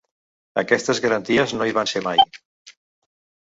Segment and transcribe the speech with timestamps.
[0.61, 2.27] Aquestes garanties no hi van ser mai.